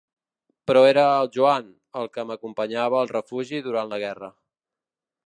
[0.69, 1.69] Però era el Joan,
[2.03, 4.35] el que m'acompanyava al refugi durant la guerra.